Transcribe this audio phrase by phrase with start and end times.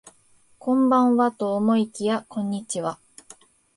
[0.57, 2.97] こんばんはと思いきやこんにちは